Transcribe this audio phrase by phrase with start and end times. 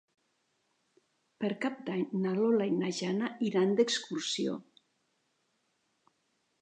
[1.43, 4.59] Per Cap d'Any na Lola i na Jana iran d'excursió.